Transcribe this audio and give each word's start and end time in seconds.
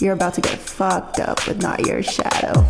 You're 0.00 0.12
about 0.12 0.34
to 0.34 0.40
get 0.40 0.58
fucked 0.58 1.18
up 1.18 1.44
with 1.48 1.60
not 1.60 1.86
your 1.86 2.02
shadow. 2.04 2.64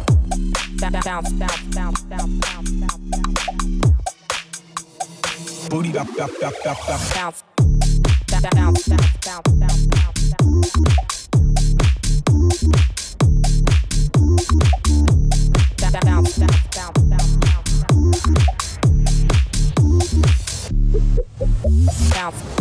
Bounce. 22.15 22.54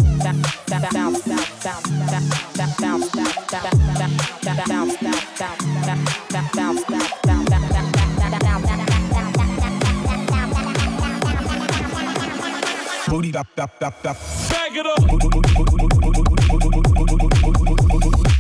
Back 14.50 14.76
it 14.76 14.86
up. 14.86 15.00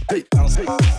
Hey, 0.09 0.23
bounce, 0.31 0.55
hey. 0.55 0.92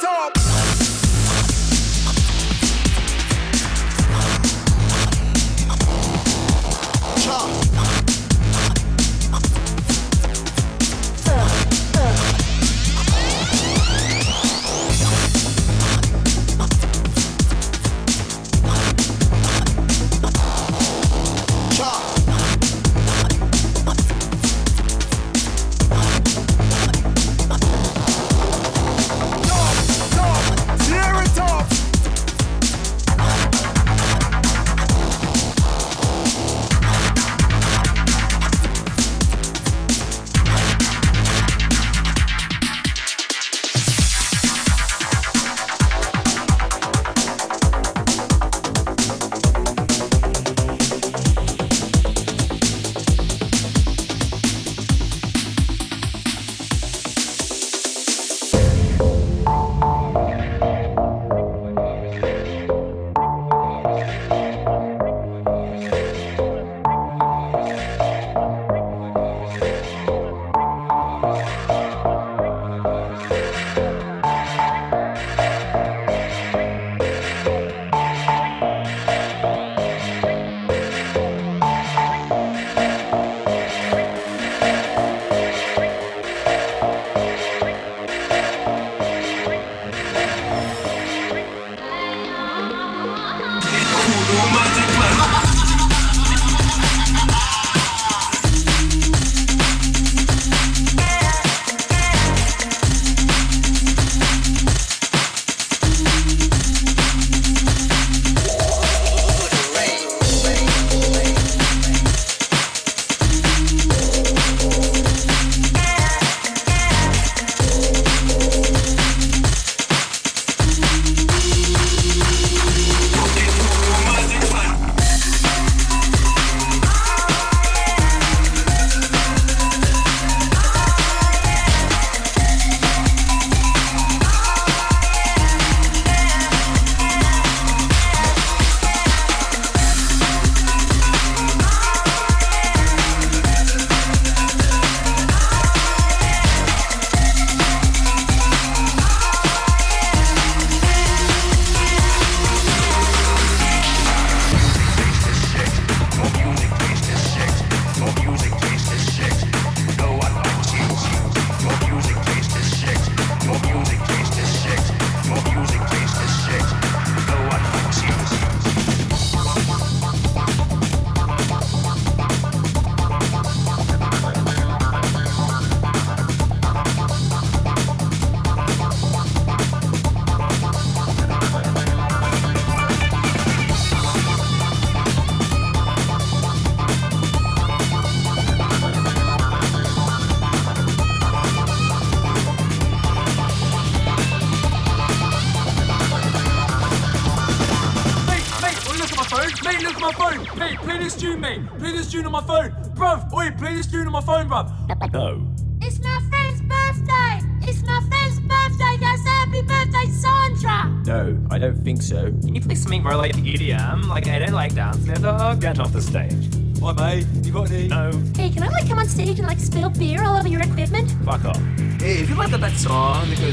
top. 0.00 0.39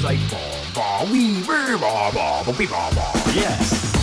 like, 0.08 0.30
ba 0.32 0.40
ba 0.74 1.12
we, 1.12 1.44
ba 1.44 1.76
ba 1.76 2.12
bah, 2.16 2.44
bah, 2.46 2.54
ba 2.56 2.90
bah, 2.96 3.12
yes. 3.36 3.97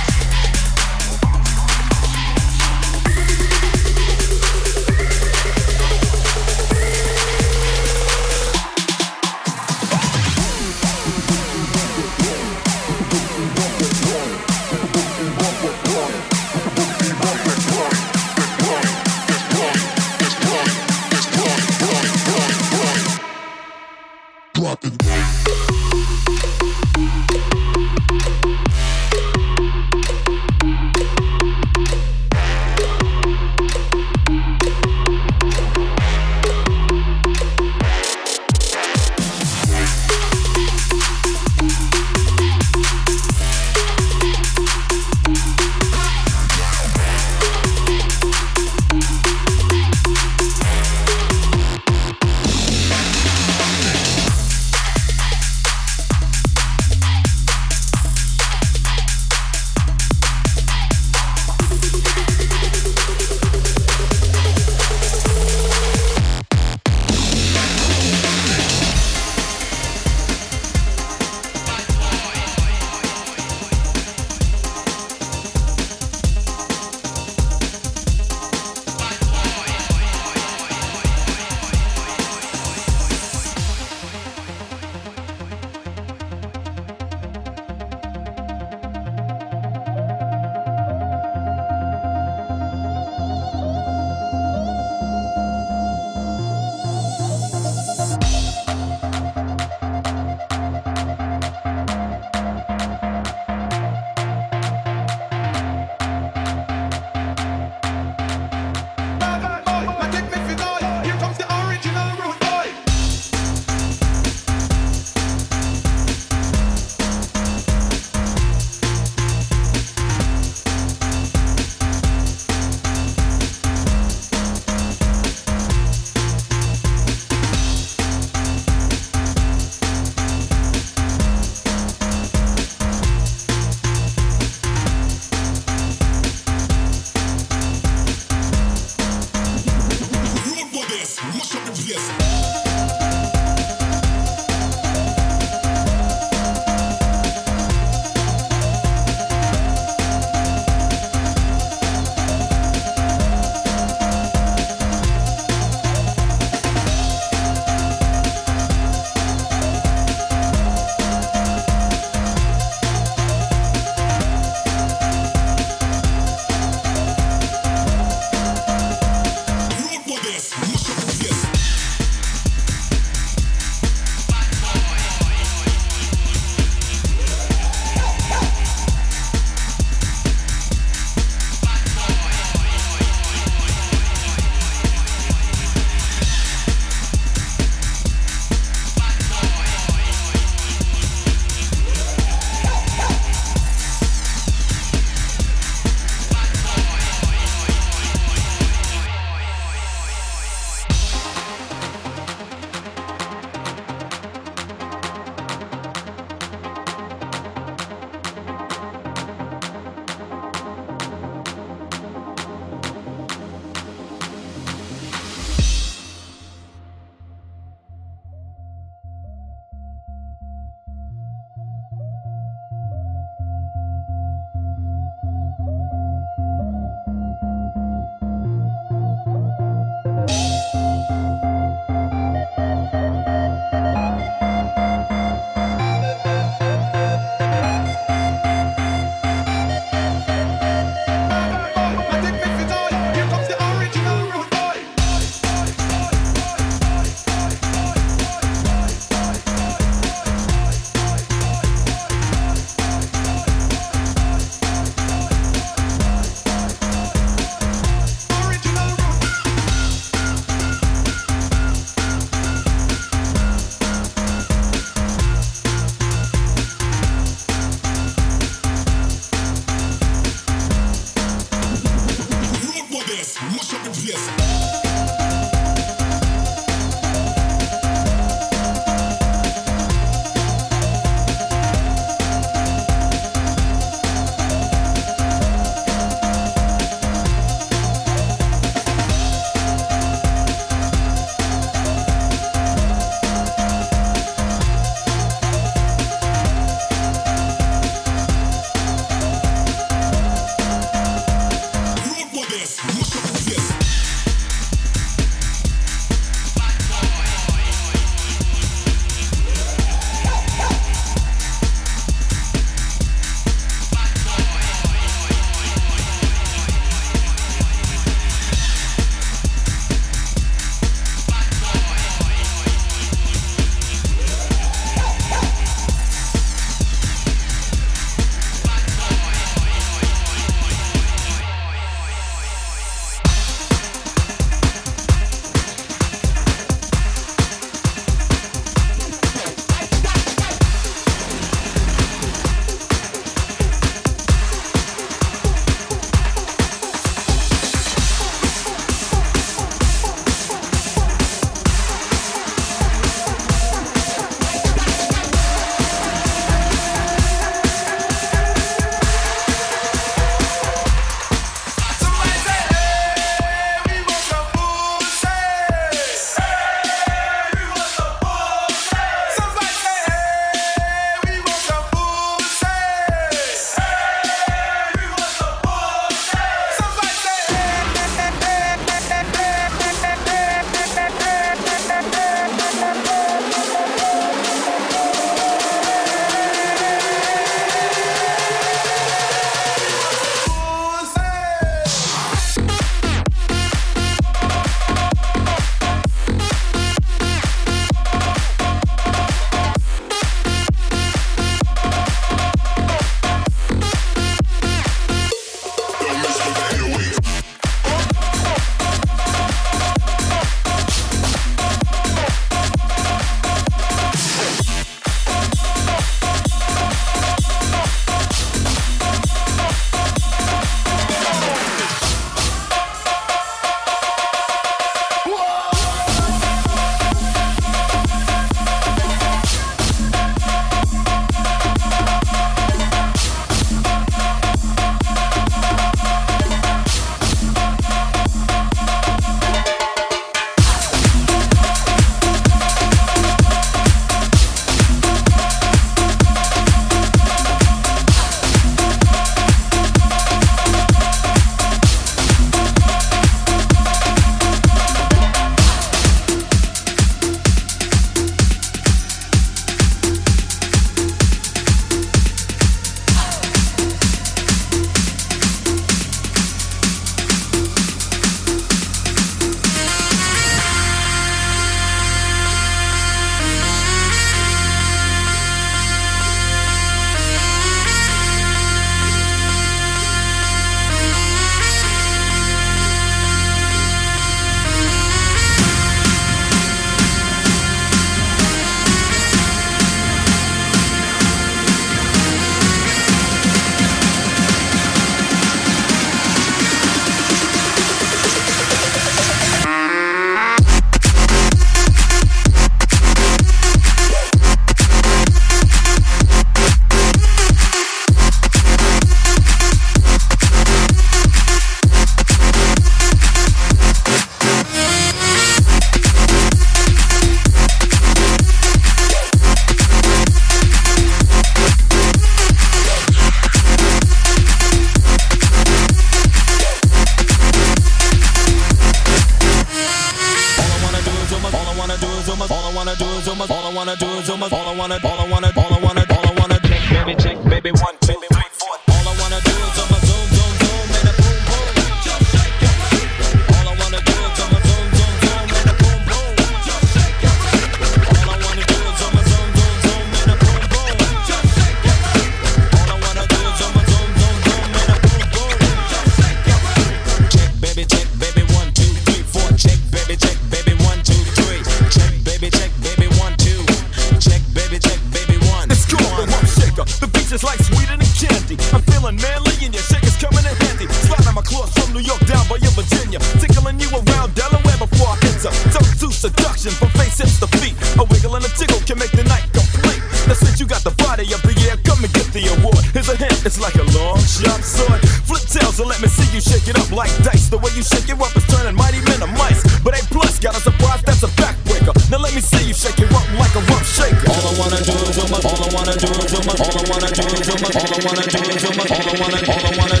All 599.49 599.65
I 599.65 599.77
wanna, 599.77 600.00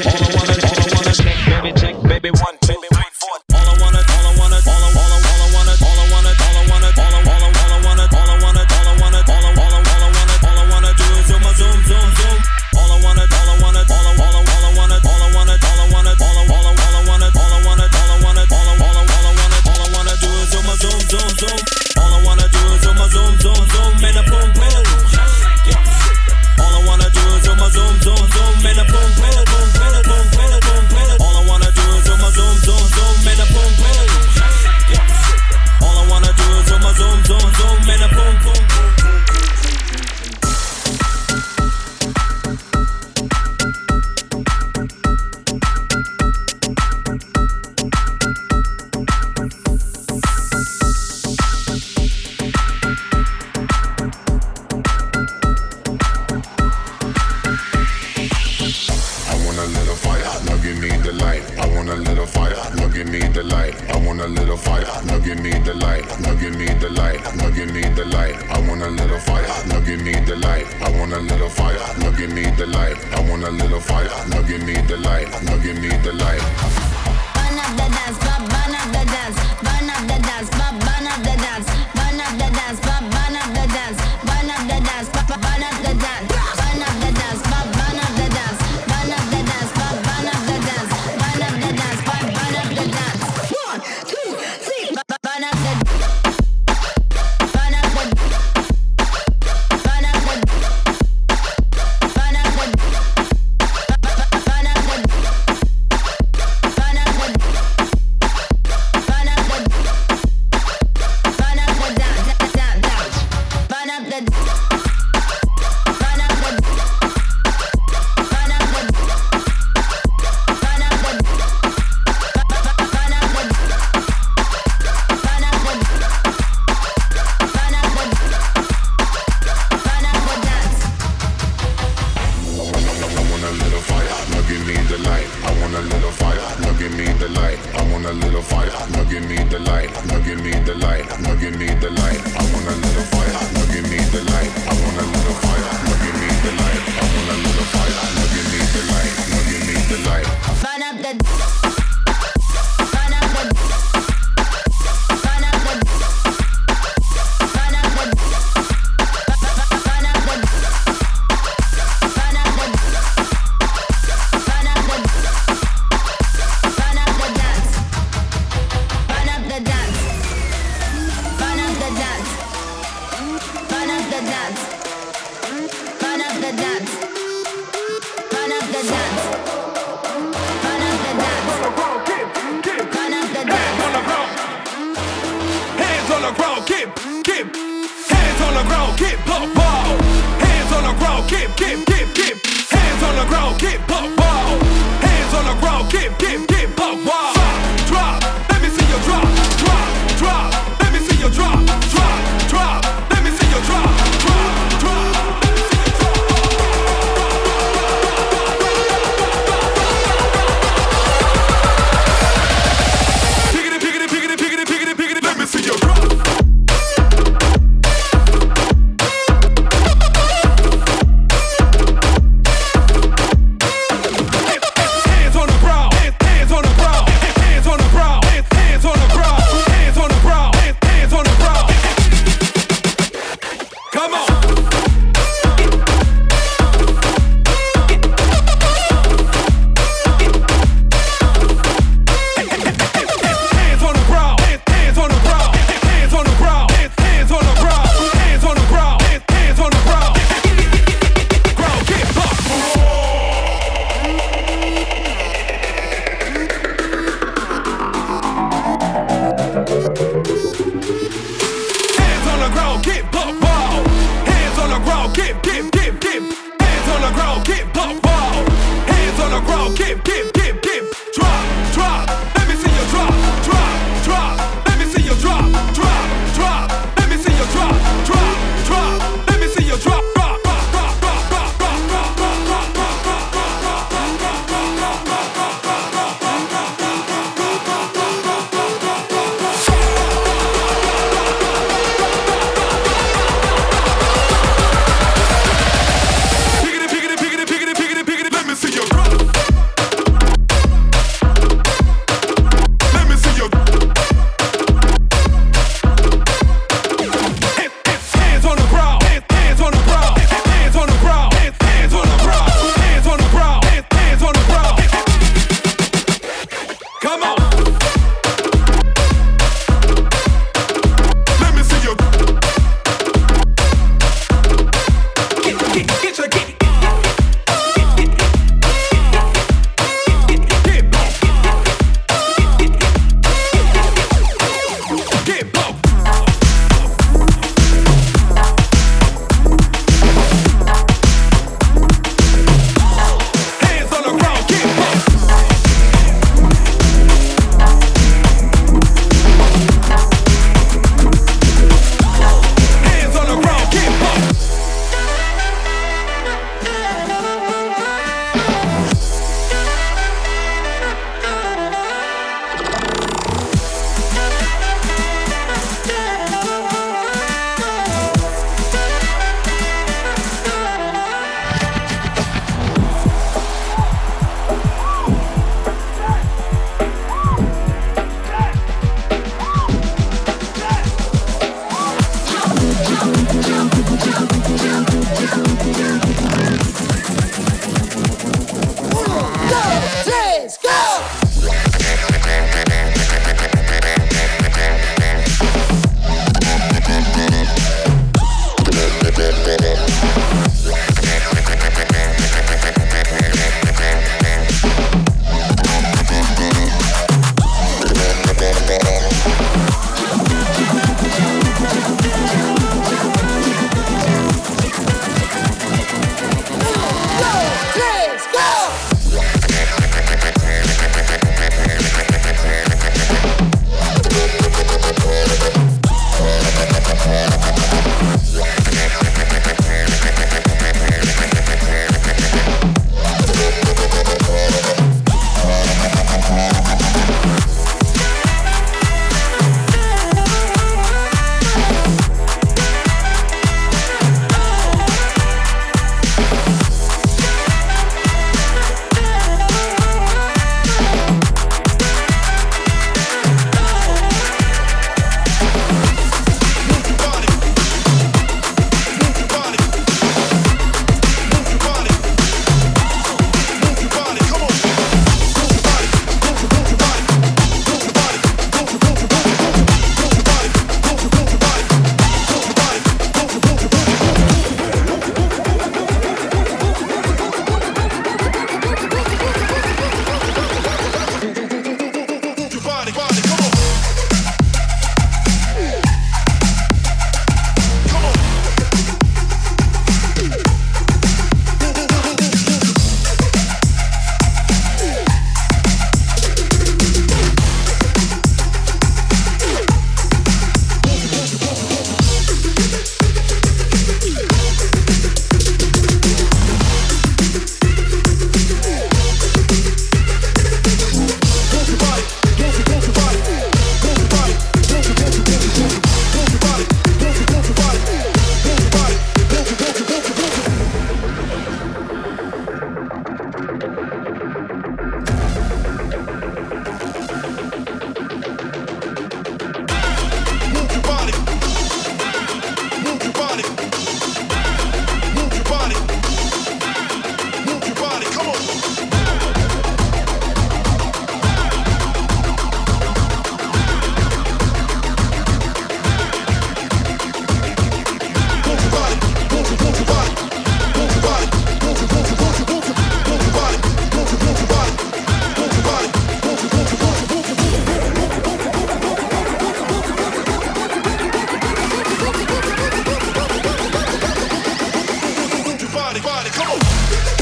Yeah. 566.61 567.20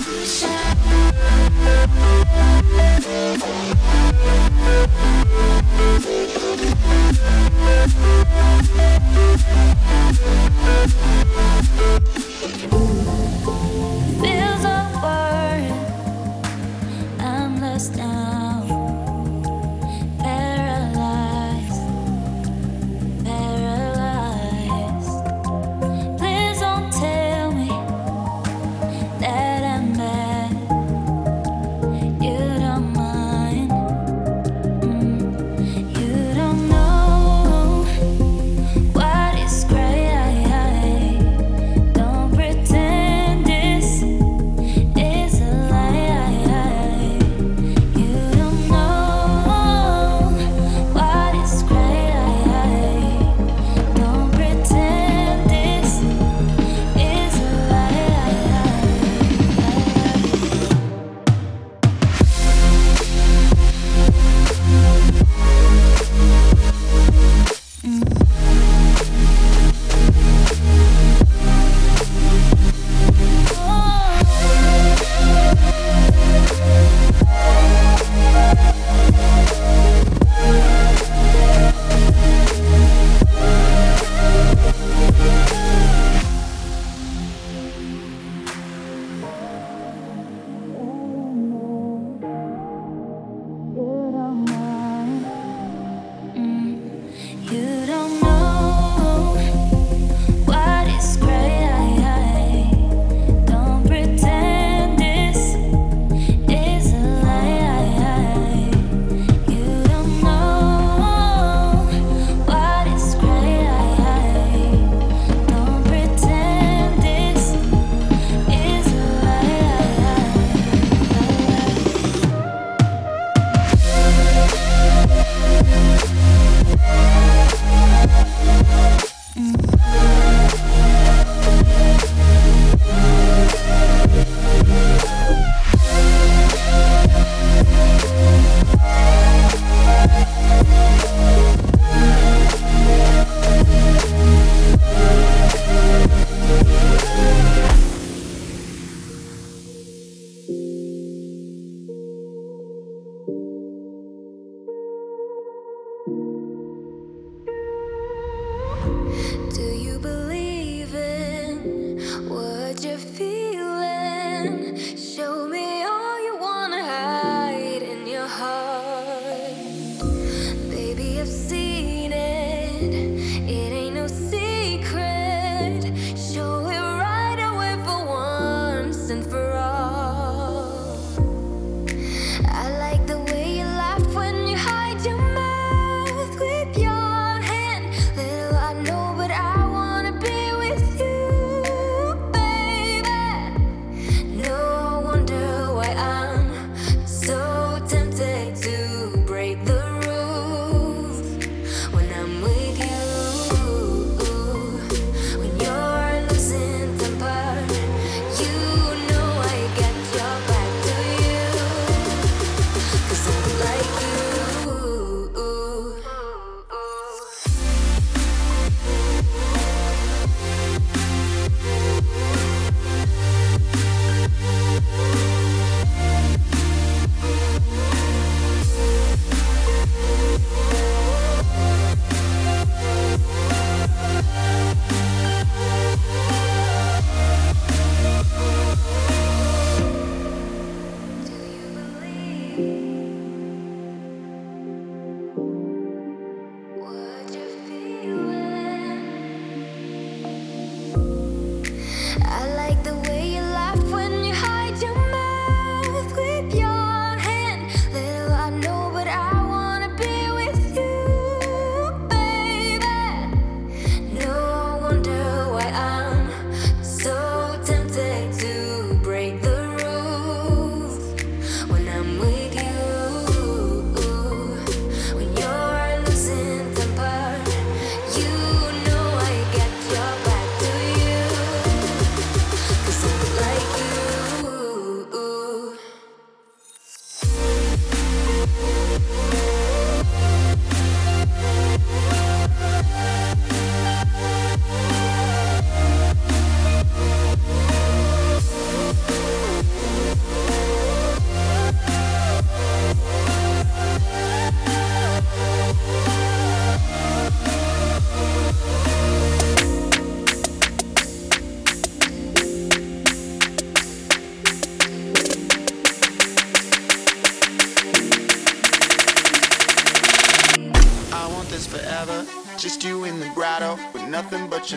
下 0.00 0.73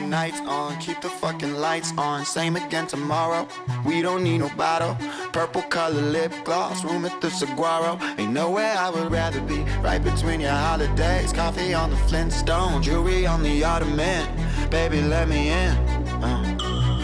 nights 0.10 0.40
on. 0.42 0.78
Keep 0.80 1.02
the 1.02 1.10
fucking 1.10 1.54
lights 1.54 1.94
on. 1.98 2.26
Same 2.26 2.56
again 2.56 2.88
tomorrow. 2.88 3.48
We 3.86 4.02
don't 4.02 4.24
need 4.24 4.40
no 4.40 4.50
bottle. 4.56 4.96
Purple 5.34 5.62
color 5.64 6.02
lip 6.02 6.34
gloss, 6.44 6.84
room 6.84 7.06
at 7.06 7.20
the 7.22 7.30
Saguaro. 7.30 8.00
Ain't 8.18 8.32
nowhere 8.32 8.74
I 8.78 8.90
would 8.90 9.12
rather 9.12 9.42
be. 9.42 9.60
Right 9.82 10.04
between 10.04 10.40
your 10.40 10.52
holidays. 10.52 11.34
Coffee 11.34 11.74
on 11.74 11.90
the 11.90 11.98
Flintstone, 12.08 12.82
jewelry 12.82 13.26
on 13.26 13.44
the 13.44 13.64
ottoman. 13.64 14.28
Baby, 14.70 15.02
let 15.02 15.28
me 15.28 15.50
in. 15.50 15.76
Uh, 16.24 16.58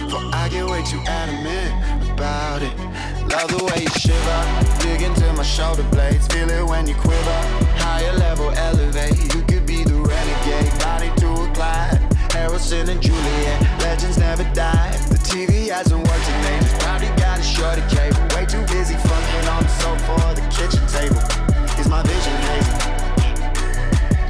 for 0.09 0.21
I 0.33 0.49
get 0.49 0.65
way 0.65 0.83
too 0.83 1.01
adamant 1.07 2.11
about 2.11 2.61
it. 2.61 2.75
Love 3.29 3.49
the 3.49 3.63
way 3.65 3.81
you 3.83 3.89
shiver, 3.89 4.79
dig 4.79 5.01
into 5.01 5.31
my 5.33 5.43
shoulder 5.43 5.83
blades. 5.91 6.27
Feel 6.27 6.49
it 6.49 6.65
when 6.65 6.87
you 6.87 6.95
quiver. 6.95 7.39
Higher 7.77 8.13
level, 8.13 8.49
elevate. 8.51 9.17
You 9.33 9.41
could 9.43 9.65
be 9.65 9.83
the 9.83 9.95
renegade, 9.95 10.79
Bonnie 10.79 11.15
to 11.19 11.29
a 11.31 11.53
Clyde. 11.53 12.02
Harrison 12.53 12.87
and 12.87 13.01
Juliet, 13.01 13.59
legends 13.79 14.19
never 14.19 14.43
die. 14.53 14.91
The 15.09 15.17
TV 15.17 15.69
hasn't 15.69 16.07
worked 16.07 16.29
in 16.29 16.35
ages. 16.53 16.71
Probably 16.77 17.07
got 17.19 17.39
a 17.39 17.41
shorty 17.41 17.81
cable. 17.89 18.21
Way 18.35 18.45
too 18.45 18.61
busy 18.71 18.93
fucking 18.93 19.47
on 19.49 19.63
the 19.63 19.69
sofa 19.81 20.11
or 20.21 20.35
the 20.35 20.45
kitchen 20.53 20.85
table. 20.85 21.17
Is 21.81 21.87
my 21.89 22.03
vision 22.03 22.37
hazy? 22.53 22.71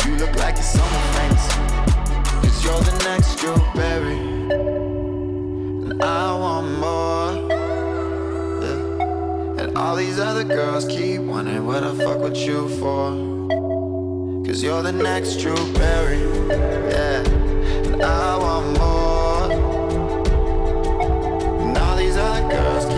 You 0.08 0.16
look 0.16 0.34
like 0.38 0.56
you're 0.56 0.64
someone 0.64 1.04
famous. 1.20 1.48
Cause 2.40 2.64
you're 2.64 2.80
the 2.80 2.96
next 3.04 3.36
Drew 3.40 3.58
Barry. 3.76 4.16
And 5.84 6.02
I 6.02 6.34
want 6.34 6.80
more. 6.80 7.28
And 9.60 9.78
all 9.78 9.98
these 9.98 10.18
other 10.18 10.46
girls 10.46 10.86
keep 10.86 11.20
wondering 11.20 11.66
what 11.66 11.84
I 11.84 11.94
fuck 11.98 12.20
with 12.20 12.38
you 12.38 12.70
for. 12.80 13.12
Cause 14.48 14.64
you're 14.64 14.82
the 14.82 14.94
next 14.94 15.42
Drew 15.42 15.74
Barry. 15.74 16.22
Yeah. 16.90 17.43
And 17.64 18.02
I 18.02 18.38
want 18.38 18.78
more. 18.78 19.52
And 21.62 21.78
all 21.78 21.96
these 21.96 22.18
other 22.18 22.48
girls 22.50 22.93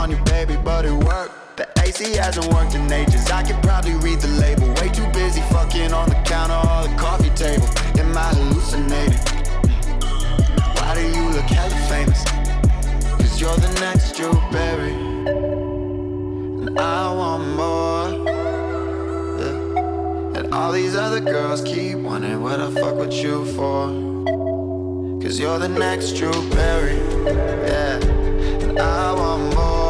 on 0.00 0.10
you, 0.10 0.16
baby, 0.24 0.56
but 0.64 0.86
it 0.86 0.92
worked. 0.92 1.58
The 1.58 1.68
AC 1.84 2.16
hasn't 2.16 2.46
worked 2.54 2.74
in 2.74 2.90
ages. 2.90 3.30
I 3.30 3.42
could 3.42 3.62
probably 3.62 3.96
read 3.96 4.18
the 4.20 4.28
label. 4.40 4.66
Way 4.80 4.88
too 4.88 5.06
busy 5.12 5.42
fucking 5.52 5.92
on 5.92 6.08
the 6.08 6.14
counter 6.24 6.56
or 6.56 6.88
the 6.88 6.94
coffee 6.96 7.28
table. 7.44 7.68
Am 8.00 8.16
I 8.16 8.32
hallucinating? 8.32 9.20
Why 10.76 10.94
do 10.94 11.02
you 11.02 11.24
look 11.36 11.44
hella 11.44 11.76
famous? 11.92 12.24
Cause 13.20 13.38
you're 13.38 13.58
the 13.58 13.72
next 13.80 14.16
Drew 14.16 14.32
Barry. 14.50 14.94
And 16.62 16.80
I 16.80 17.12
want 17.12 17.44
more. 17.60 18.06
And 20.34 20.54
all 20.54 20.72
these 20.72 20.96
other 20.96 21.20
girls 21.20 21.60
keep 21.62 21.98
wondering 21.98 22.42
what 22.42 22.58
I 22.58 22.70
fuck 22.70 22.96
with 22.96 23.12
you 23.12 23.44
for. 23.54 23.88
Cause 25.22 25.38
you're 25.38 25.58
the 25.58 25.68
next 25.68 26.12
Drew 26.12 26.32
Barry. 26.48 26.96
Yeah. 27.68 27.98
And 28.64 28.78
I 28.78 29.12
want 29.12 29.54
more. 29.54 29.89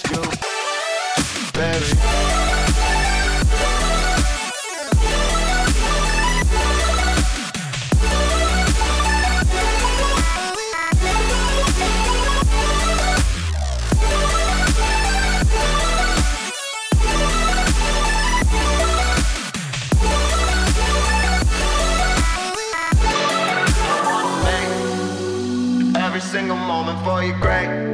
for 27.03 27.23
you 27.23 27.33
great. 27.33 27.90